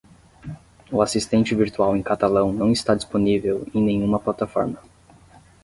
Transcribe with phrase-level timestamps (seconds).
[0.91, 4.79] O assistente virtual em catalão não está disponível em nenhuma plataforma.